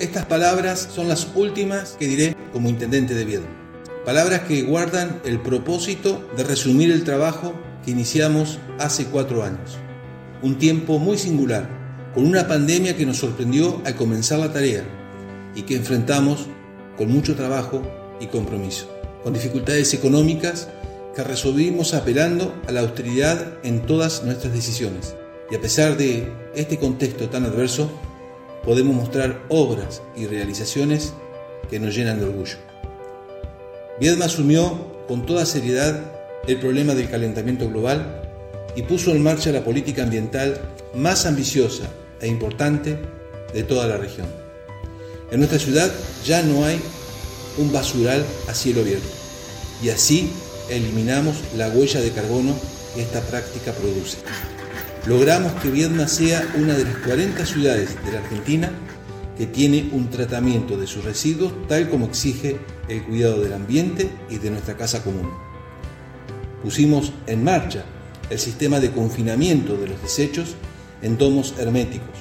[0.00, 3.48] Estas palabras son las últimas que diré como intendente de Viedma.
[4.04, 7.52] Palabras que guardan el propósito de resumir el trabajo
[7.84, 9.76] que iniciamos hace cuatro años.
[10.40, 11.68] Un tiempo muy singular,
[12.14, 14.84] con una pandemia que nos sorprendió al comenzar la tarea
[15.56, 16.46] y que enfrentamos
[16.96, 17.82] con mucho trabajo
[18.20, 18.88] y compromiso,
[19.24, 20.68] con dificultades económicas
[21.16, 25.16] que resolvimos apelando a la austeridad en todas nuestras decisiones.
[25.50, 27.90] Y a pesar de este contexto tan adverso,
[28.68, 31.14] podemos mostrar obras y realizaciones
[31.70, 32.58] que nos llenan de orgullo.
[33.98, 36.02] Viedma asumió con toda seriedad
[36.46, 38.30] el problema del calentamiento global
[38.76, 40.60] y puso en marcha la política ambiental
[40.94, 41.84] más ambiciosa
[42.20, 42.98] e importante
[43.54, 44.26] de toda la región.
[45.30, 45.90] En nuestra ciudad
[46.26, 46.78] ya no hay
[47.56, 49.08] un basural a cielo abierto
[49.82, 50.30] y así
[50.68, 52.54] eliminamos la huella de carbono
[52.94, 54.18] que esta práctica produce
[55.08, 58.70] logramos que Viedma sea una de las 40 ciudades de la Argentina
[59.38, 64.36] que tiene un tratamiento de sus residuos tal como exige el cuidado del ambiente y
[64.36, 65.30] de nuestra casa común.
[66.62, 67.84] Pusimos en marcha
[68.28, 70.56] el sistema de confinamiento de los desechos
[71.00, 72.18] en domos herméticos,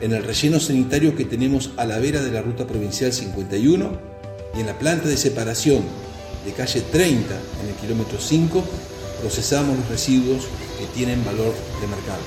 [0.00, 4.00] en el relleno sanitario que tenemos a la vera de la ruta provincial 51
[4.56, 5.82] y en la planta de separación
[6.44, 8.64] de calle 30 en el kilómetro 5
[9.22, 10.46] procesamos los residuos
[10.78, 12.22] que tienen valor de mercado.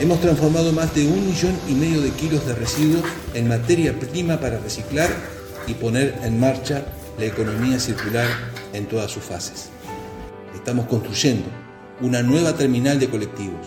[0.00, 3.04] Hemos transformado más de un millón y medio de kilos de residuos
[3.34, 5.10] en materia prima para reciclar
[5.66, 6.84] y poner en marcha
[7.18, 8.26] la economía circular
[8.72, 9.68] en todas sus fases.
[10.54, 11.46] Estamos construyendo
[12.00, 13.60] una nueva terminal de colectivos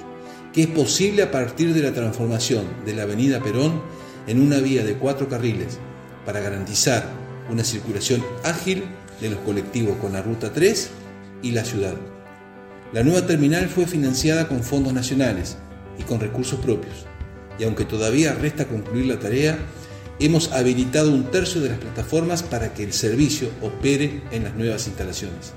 [0.53, 3.81] que es posible a partir de la transformación de la Avenida Perón
[4.25, 5.79] en una vía de cuatro carriles
[6.25, 7.09] para garantizar
[7.51, 8.85] una circulación ágil
[9.19, 10.89] de los colectivos con la Ruta 3
[11.43, 11.95] y la ciudad.
[12.93, 15.57] La nueva terminal fue financiada con fondos nacionales
[15.97, 17.05] y con recursos propios,
[17.59, 19.57] y aunque todavía resta concluir la tarea,
[20.19, 24.87] hemos habilitado un tercio de las plataformas para que el servicio opere en las nuevas
[24.87, 25.53] instalaciones.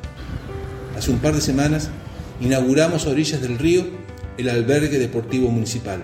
[0.96, 1.90] Hace un par de semanas
[2.40, 3.84] inauguramos a orillas del río
[4.36, 6.02] el albergue deportivo municipal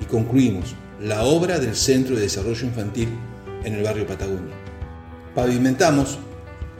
[0.00, 3.08] y concluimos la obra del Centro de Desarrollo Infantil
[3.64, 4.54] en el barrio Patagonia.
[5.34, 6.18] Pavimentamos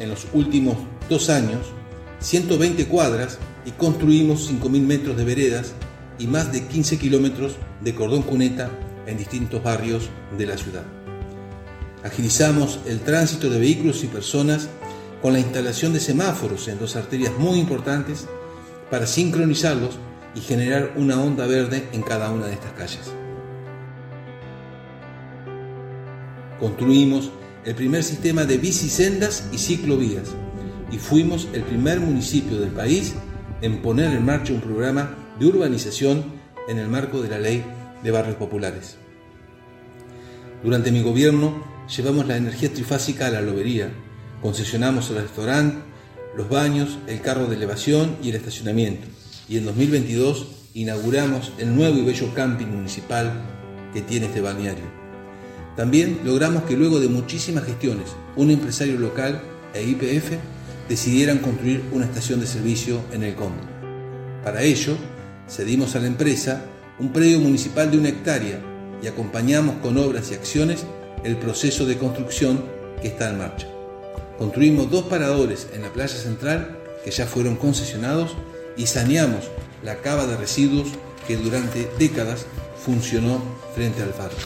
[0.01, 0.77] en los últimos
[1.09, 1.61] dos años
[2.27, 5.75] 120 cuadras y construimos 5.000 metros de veredas
[6.19, 8.69] y más de 15 kilómetros de cordón cuneta
[9.07, 10.83] en distintos barrios de la ciudad.
[12.03, 14.69] Agilizamos el tránsito de vehículos y personas
[15.23, 18.27] con la instalación de semáforos en dos arterias muy importantes
[18.91, 19.97] para sincronizarlos
[20.35, 23.13] y generar una onda verde en cada una de estas calles.
[26.59, 27.31] Construimos
[27.65, 30.35] el primer sistema de bicisendas y ciclovías
[30.91, 33.15] y fuimos el primer municipio del país
[33.63, 36.25] en poner en marcha un programa de urbanización
[36.69, 37.65] en el marco de la ley
[38.03, 38.97] de barrios populares.
[40.63, 41.65] Durante mi gobierno
[41.95, 43.91] llevamos la energía trifásica a la lobería,
[44.43, 45.79] concesionamos el restaurante,
[46.37, 49.07] los baños, el carro de elevación y el estacionamiento.
[49.49, 53.33] Y en 2022 inauguramos el nuevo y bello camping municipal
[53.93, 54.85] que tiene este balneario.
[55.77, 59.43] También logramos que luego de muchísimas gestiones, un empresario local
[59.75, 60.33] e IPF
[60.89, 63.67] decidieran construir una estación de servicio en el Cóndor.
[64.45, 64.97] Para ello,
[65.49, 66.65] cedimos a la empresa
[66.99, 68.61] un predio municipal de una hectárea
[69.03, 70.85] y acompañamos con obras y acciones
[71.25, 72.65] el proceso de construcción
[73.03, 73.67] que está en marcha.
[74.39, 78.37] Construimos dos paradores en la playa central que ya fueron concesionados
[78.77, 79.51] y saneamos
[79.83, 80.89] la cava de residuos
[81.27, 82.47] que durante décadas
[82.85, 83.43] funcionó
[83.75, 84.37] frente al faro.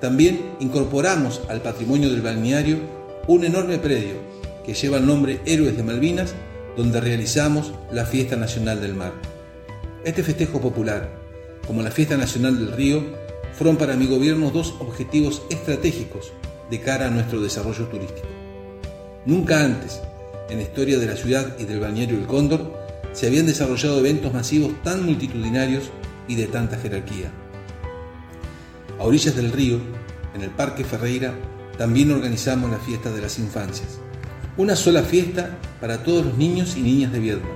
[0.00, 2.78] También incorporamos al patrimonio del balneario
[3.26, 4.31] un enorme predio
[4.64, 6.34] que lleva el nombre Héroes de Malvinas,
[6.76, 9.12] donde realizamos la Fiesta Nacional del Mar.
[10.04, 11.10] Este festejo popular,
[11.66, 13.04] como la Fiesta Nacional del Río,
[13.52, 16.32] fueron para mi gobierno dos objetivos estratégicos
[16.70, 18.26] de cara a nuestro desarrollo turístico.
[19.26, 20.00] Nunca antes,
[20.48, 22.72] en la historia de la ciudad y del balneario El Cóndor,
[23.12, 25.84] se habían desarrollado eventos masivos tan multitudinarios
[26.26, 27.30] y de tanta jerarquía.
[28.98, 29.78] A orillas del río,
[30.34, 31.34] en el Parque Ferreira,
[31.76, 34.01] también organizamos la fiesta de las infancias.
[34.58, 37.48] Una sola fiesta para todos los niños y niñas de Viedma.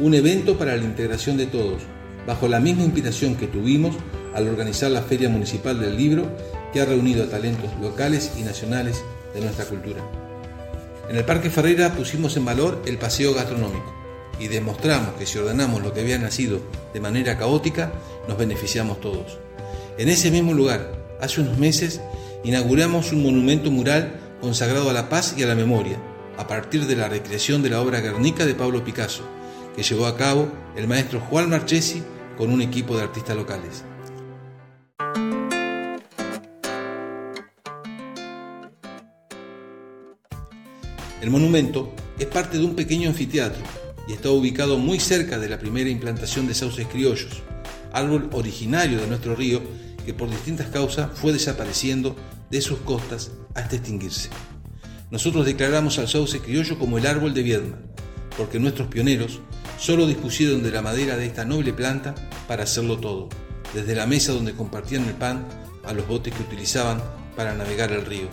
[0.00, 1.82] Un evento para la integración de todos,
[2.26, 3.94] bajo la misma inspiración que tuvimos
[4.34, 6.28] al organizar la Feria Municipal del Libro,
[6.72, 10.00] que ha reunido a talentos locales y nacionales de nuestra cultura.
[11.08, 13.94] En el Parque Ferreira pusimos en valor el paseo gastronómico
[14.40, 16.58] y demostramos que si ordenamos lo que había nacido
[16.92, 17.92] de manera caótica,
[18.26, 19.38] nos beneficiamos todos.
[19.96, 20.90] En ese mismo lugar,
[21.20, 22.00] hace unos meses,
[22.42, 25.98] inauguramos un monumento mural consagrado a la paz y a la memoria,
[26.36, 29.24] a partir de la recreación de la obra Guernica de Pablo Picasso,
[29.76, 32.02] que llevó a cabo el maestro Juan Marchesi
[32.36, 33.84] con un equipo de artistas locales.
[41.20, 43.62] El monumento es parte de un pequeño anfiteatro
[44.08, 47.42] y está ubicado muy cerca de la primera implantación de sauces criollos,
[47.92, 49.62] árbol originario de nuestro río
[50.04, 52.16] que por distintas causas fue desapareciendo
[52.50, 54.30] de sus costas hasta extinguirse.
[55.12, 57.76] Nosotros declaramos al sauce criollo como el árbol de Viedma,
[58.38, 59.40] porque nuestros pioneros
[59.78, 62.14] solo dispusieron de la madera de esta noble planta
[62.48, 63.28] para hacerlo todo,
[63.74, 65.46] desde la mesa donde compartían el pan
[65.84, 67.02] a los botes que utilizaban
[67.36, 68.28] para navegar el río.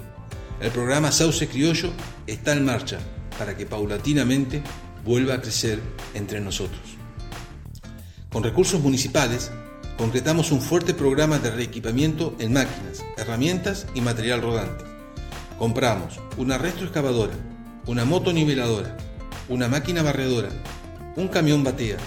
[0.62, 1.92] El programa Sauce Criollo
[2.28, 2.98] está en marcha
[3.38, 4.64] para que paulatinamente
[5.04, 5.82] vuelva a crecer
[6.14, 6.80] entre nosotros.
[8.32, 9.52] Con recursos municipales,
[9.98, 14.88] concretamos un fuerte programa de reequipamiento en máquinas, herramientas y material rodante.
[15.60, 17.34] Compramos una retroexcavadora,
[17.86, 18.96] una moto niveladora,
[19.50, 20.48] una máquina barredora,
[21.18, 21.98] un camión batea,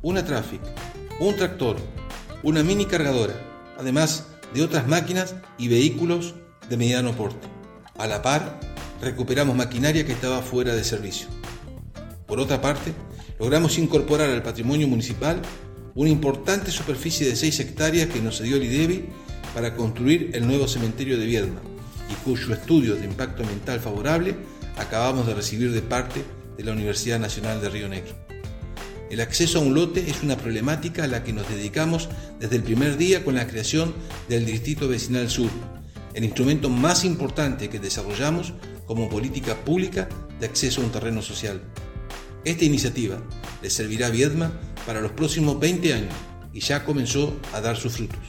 [0.00, 0.62] una traffic,
[1.20, 1.76] un tractor,
[2.42, 3.34] una mini cargadora,
[3.78, 6.34] además de otras máquinas y vehículos
[6.70, 7.46] de mediano porte.
[7.98, 8.58] A la par,
[9.02, 11.28] recuperamos maquinaria que estaba fuera de servicio.
[12.26, 12.94] Por otra parte,
[13.38, 15.42] logramos incorporar al patrimonio municipal
[15.94, 19.04] una importante superficie de 6 hectáreas que nos cedió el IDEBI
[19.54, 21.60] para construir el nuevo cementerio de Viedma
[22.10, 24.36] y cuyo estudio de impacto ambiental favorable
[24.76, 26.24] acabamos de recibir de parte
[26.56, 28.14] de la Universidad Nacional de Río Negro.
[29.10, 32.08] El acceso a un lote es una problemática a la que nos dedicamos
[32.40, 33.94] desde el primer día con la creación
[34.28, 35.50] del Distrito Vecinal Sur,
[36.14, 38.54] el instrumento más importante que desarrollamos
[38.86, 40.08] como política pública
[40.40, 41.60] de acceso a un terreno social.
[42.44, 43.22] Esta iniciativa
[43.62, 44.52] le servirá a Viedma
[44.86, 46.14] para los próximos 20 años
[46.52, 48.20] y ya comenzó a dar sus frutos.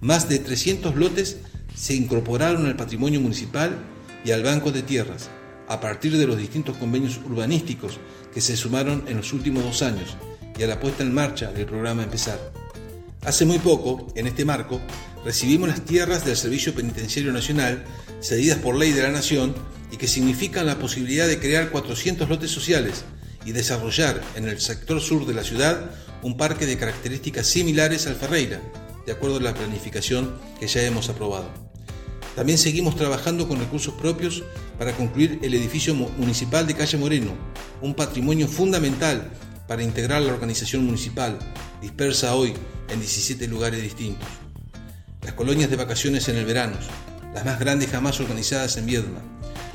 [0.00, 1.38] Más de 300 lotes
[1.76, 3.76] se incorporaron al patrimonio municipal
[4.24, 5.28] y al Banco de Tierras
[5.68, 7.98] a partir de los distintos convenios urbanísticos
[8.32, 10.16] que se sumaron en los últimos dos años
[10.58, 12.40] y a la puesta en marcha del programa Empezar.
[13.24, 14.80] Hace muy poco, en este marco,
[15.24, 17.84] recibimos las tierras del Servicio Penitenciario Nacional
[18.22, 19.54] cedidas por ley de la Nación
[19.92, 23.04] y que significan la posibilidad de crear 400 lotes sociales
[23.44, 25.90] y desarrollar en el sector sur de la ciudad
[26.22, 28.60] un parque de características similares al Ferreira,
[29.06, 31.48] de acuerdo a la planificación que ya hemos aprobado.
[32.34, 34.42] También seguimos trabajando con recursos propios
[34.78, 37.32] para concluir el edificio municipal de Calle Moreno,
[37.80, 39.30] un patrimonio fundamental
[39.66, 41.38] para integrar la organización municipal,
[41.80, 42.52] dispersa hoy
[42.90, 44.28] en 17 lugares distintos.
[45.22, 46.76] Las colonias de vacaciones en el verano,
[47.32, 49.20] las más grandes jamás organizadas en Viedma,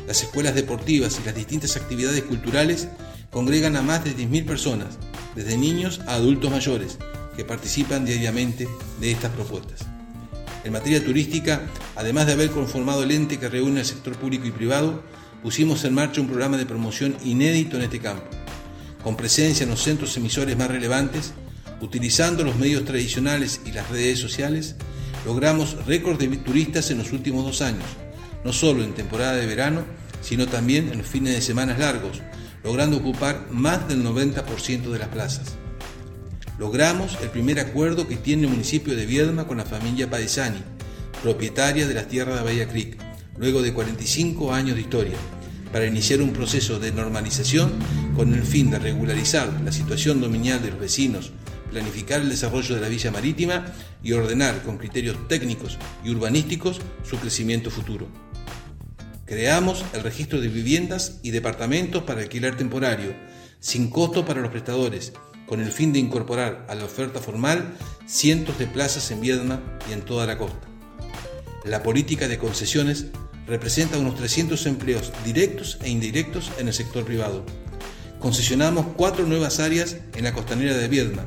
[0.08, 2.88] las escuelas deportivas y las distintas actividades culturales
[3.32, 4.98] congregan a más de 10.000 personas,
[5.36, 6.98] desde niños a adultos mayores,
[7.36, 8.68] que participan diariamente
[9.00, 9.82] de estas propuestas.
[10.64, 11.62] En materia turística,
[11.96, 15.04] además de haber conformado el ente que reúne al sector público y privado,
[15.42, 18.28] pusimos en marcha un programa de promoción inédito en este campo,
[19.04, 21.34] con presencia en los centros emisores más relevantes,
[21.82, 24.76] utilizando los medios tradicionales y las redes sociales,
[25.26, 27.86] logramos récord de turistas en los últimos dos años,
[28.44, 29.84] no solo en temporada de verano,
[30.22, 32.22] sino también en los fines de semanas largos,
[32.64, 35.56] logrando ocupar más del 90% de las plazas.
[36.60, 40.62] Logramos el primer acuerdo que tiene el municipio de Viedma con la familia Padesani,
[41.24, 42.98] propietaria de las tierras de Bahía Creek,
[43.38, 45.18] luego de 45 años de historia,
[45.72, 47.72] para iniciar un proceso de normalización
[48.16, 51.32] con el fin de regularizar la situación dominial de los vecinos,
[51.72, 53.66] planificar el desarrollo de la villa marítima
[54.04, 58.08] y ordenar con criterios técnicos y urbanísticos su crecimiento futuro.
[59.26, 63.16] Creamos el registro de viviendas y departamentos para alquiler temporario,
[63.62, 65.14] sin costo para los prestadores,
[65.52, 67.74] con el fin de incorporar a la oferta formal
[68.06, 70.66] cientos de plazas en Viedma y en toda la costa.
[71.66, 73.08] La política de concesiones
[73.48, 77.46] representa unos 300 empleos directos e indirectos en el sector privado.
[78.22, 81.26] Concesionamos cuatro nuevas áreas en la costanera de Viedma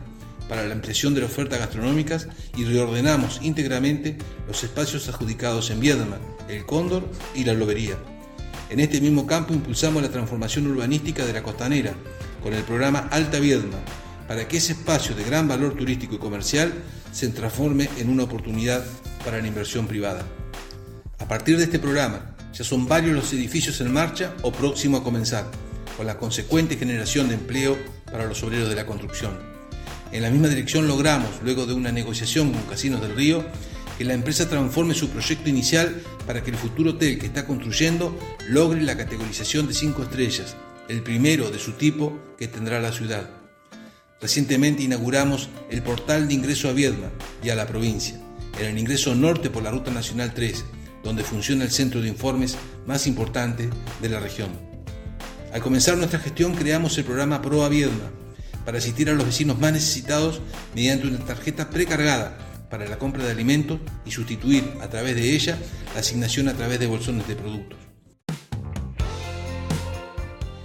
[0.48, 2.26] para la ampliación de la oferta gastronómicas
[2.56, 4.16] y reordenamos íntegramente
[4.48, 6.16] los espacios adjudicados en Viedma,
[6.48, 7.98] el Cóndor y la Lobería.
[8.70, 11.92] En este mismo campo impulsamos la transformación urbanística de la costanera
[12.42, 13.76] con el programa Alta Viedma,
[14.26, 16.72] para que ese espacio de gran valor turístico y comercial
[17.12, 18.84] se transforme en una oportunidad
[19.24, 20.24] para la inversión privada.
[21.18, 25.04] A partir de este programa, ya son varios los edificios en marcha o próximo a
[25.04, 25.50] comenzar,
[25.96, 27.76] con la consecuente generación de empleo
[28.10, 29.38] para los obreros de la construcción.
[30.12, 33.44] En la misma dirección logramos, luego de una negociación con Casinos del Río,
[33.98, 38.16] que la empresa transforme su proyecto inicial para que el futuro hotel que está construyendo
[38.48, 40.56] logre la categorización de 5 estrellas,
[40.88, 43.43] el primero de su tipo que tendrá la ciudad.
[44.20, 47.10] Recientemente inauguramos el portal de ingreso a Viedma
[47.42, 48.18] y a la provincia,
[48.58, 50.64] en el ingreso norte por la Ruta Nacional 3,
[51.02, 52.56] donde funciona el centro de informes
[52.86, 53.68] más importante
[54.00, 54.50] de la región.
[55.52, 58.10] Al comenzar nuestra gestión creamos el programa Proa Viedma
[58.64, 60.40] para asistir a los vecinos más necesitados
[60.74, 62.38] mediante una tarjeta precargada
[62.70, 65.58] para la compra de alimentos y sustituir a través de ella
[65.92, 67.78] la asignación a través de bolsones de productos.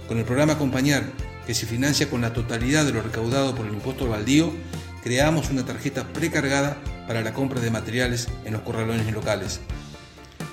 [0.08, 1.04] Con el programa Acompañar,
[1.46, 4.52] que se financia con la totalidad de lo recaudado por el impuesto al baldío,
[5.02, 9.60] creamos una tarjeta precargada para la compra de materiales en los corralones locales.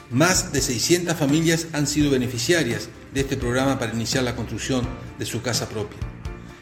[0.09, 4.87] Más de 600 familias han sido beneficiarias de este programa para iniciar la construcción
[5.19, 5.99] de su casa propia.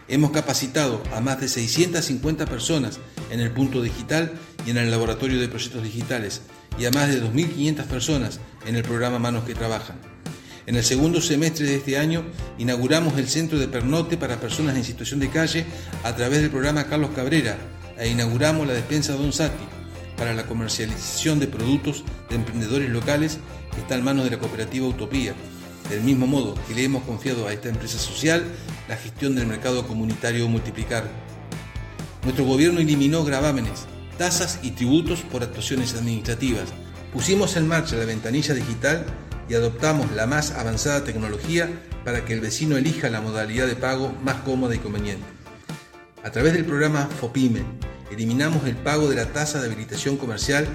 [0.08, 4.34] Hemos capacitado a más de 650 personas en el punto digital
[4.66, 6.42] y en el laboratorio de proyectos digitales
[6.78, 10.15] y a más de 2.500 personas en el programa Manos que Trabajan.
[10.68, 12.24] En el segundo semestre de este año
[12.58, 15.64] inauguramos el centro de pernote para personas en situación de calle
[16.04, 17.56] a través del programa Carlos Cabrera
[18.00, 19.64] e inauguramos la despensa Don Sati
[20.18, 23.38] para la comercialización de productos de emprendedores locales
[23.76, 25.36] que está en manos de la cooperativa Utopía.
[25.90, 28.44] Del mismo modo que le hemos confiado a esta empresa social
[28.90, 31.08] la gestión del mercado comunitario Multiplicar.
[32.24, 33.86] Nuestro gobierno eliminó gravámenes,
[34.18, 36.70] tasas y tributos por actuaciones administrativas.
[37.14, 39.06] Pusimos en marcha la ventanilla digital
[39.50, 41.70] y adoptamos la más avanzada tecnología
[42.04, 45.26] para que el vecino elija la modalidad de pago más cómoda y conveniente.
[46.24, 47.64] A través del programa FOPIME,
[48.12, 50.68] eliminamos el pago de la tasa de habilitación comercial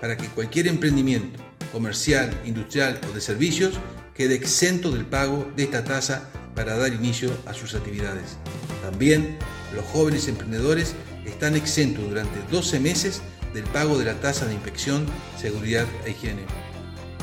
[0.00, 1.42] para que cualquier emprendimiento,
[1.72, 3.74] comercial, industrial o de servicios,
[4.14, 8.36] quede exento del pago de esta tasa para dar inicio a sus actividades.
[8.82, 9.38] También
[9.74, 10.94] los jóvenes emprendedores
[11.24, 13.22] están exentos durante 12 meses
[13.54, 15.06] del pago de la tasa de inspección,
[15.38, 16.67] seguridad e higiene.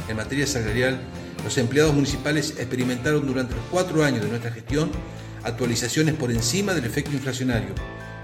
[0.07, 1.00] En materia salarial,
[1.43, 4.91] los empleados municipales experimentaron durante los cuatro años de nuestra gestión
[5.43, 7.69] actualizaciones por encima del efecto inflacionario,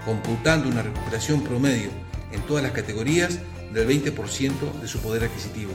[0.04, 1.90] computando una recuperación promedio
[2.32, 3.38] en todas las categorías
[3.72, 5.72] del 20% de su poder adquisitivo.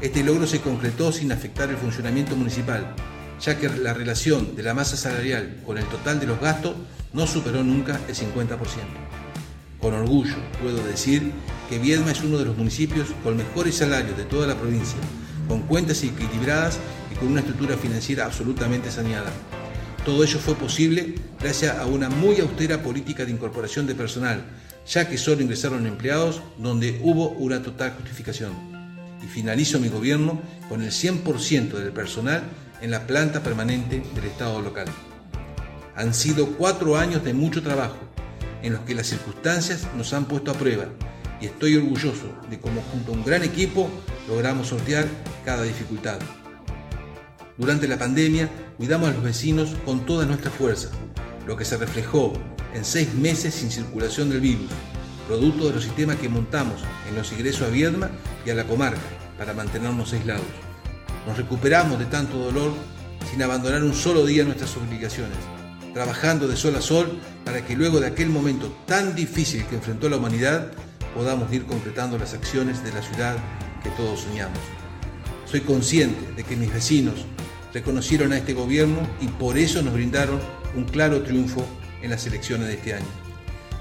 [0.00, 2.94] Este logro se concretó sin afectar el funcionamiento municipal,
[3.40, 6.74] ya que la relación de la masa salarial con el total de los gastos
[7.12, 9.03] no superó nunca el 50%.
[9.84, 11.30] Con orgullo puedo decir
[11.68, 14.96] que Viedma es uno de los municipios con mejores salarios de toda la provincia,
[15.46, 16.78] con cuentas equilibradas
[17.12, 19.30] y con una estructura financiera absolutamente saneada.
[20.06, 24.46] Todo ello fue posible gracias a una muy austera política de incorporación de personal,
[24.86, 28.54] ya que solo ingresaron empleados donde hubo una total justificación.
[29.22, 32.42] Y finalizo mi gobierno con el 100% del personal
[32.80, 34.86] en la planta permanente del Estado local.
[35.94, 37.98] Han sido cuatro años de mucho trabajo,
[38.64, 40.86] en los que las circunstancias nos han puesto a prueba,
[41.40, 43.90] y estoy orgulloso de cómo junto a un gran equipo
[44.26, 45.06] logramos sortear
[45.44, 46.18] cada dificultad.
[47.58, 50.88] Durante la pandemia cuidamos a los vecinos con toda nuestra fuerza,
[51.46, 52.32] lo que se reflejó
[52.72, 54.70] en seis meses sin circulación del virus,
[55.28, 58.10] producto de los sistemas que montamos en los ingresos a Viedma
[58.46, 58.98] y a la comarca
[59.36, 60.46] para mantenernos aislados.
[61.26, 62.72] Nos recuperamos de tanto dolor
[63.30, 65.36] sin abandonar un solo día nuestras obligaciones,
[65.94, 70.08] trabajando de sol a sol para que luego de aquel momento tan difícil que enfrentó
[70.08, 70.72] la humanidad
[71.14, 73.36] podamos ir concretando las acciones de la ciudad
[73.82, 74.58] que todos soñamos.
[75.46, 77.24] Soy consciente de que mis vecinos
[77.72, 80.40] reconocieron a este gobierno y por eso nos brindaron
[80.74, 81.64] un claro triunfo
[82.02, 83.06] en las elecciones de este año.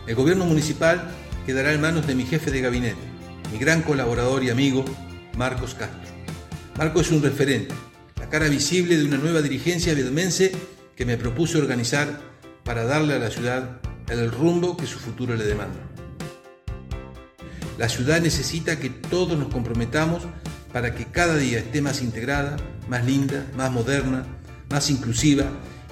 [0.05, 1.11] El gobierno municipal
[1.47, 3.01] quedará en manos de mi jefe de gabinete,
[3.51, 4.85] mi gran colaborador y amigo,
[5.35, 6.11] Marcos Castro.
[6.77, 7.73] Marcos es un referente,
[8.19, 10.51] la cara visible de una nueva dirigencia vietmense
[10.95, 12.21] que me propuse organizar
[12.63, 15.79] para darle a la ciudad el rumbo que su futuro le demanda.
[17.77, 20.23] La ciudad necesita que todos nos comprometamos
[20.71, 22.57] para que cada día esté más integrada,
[22.87, 24.25] más linda, más moderna,
[24.69, 25.45] más inclusiva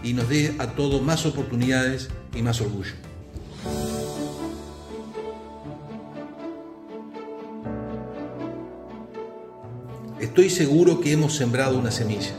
[0.03, 2.93] y nos dé a todos más oportunidades y más orgullo.
[10.20, 12.31] Estoy seguro que hemos sembrado una semilla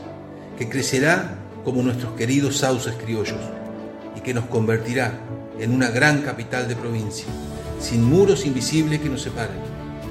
[0.57, 3.39] que crecerá como nuestros queridos sauces criollos
[4.15, 5.19] y que nos convertirá
[5.59, 7.27] en una gran capital de provincia,
[7.79, 9.57] sin muros invisibles que nos separen,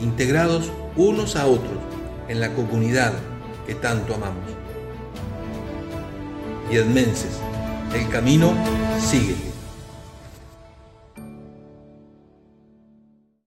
[0.00, 1.78] integrados unos a otros
[2.28, 3.12] en la comunidad
[3.66, 4.44] que tanto amamos.
[6.70, 7.38] Viedmenses,
[7.94, 8.54] el camino
[8.98, 9.51] sigue.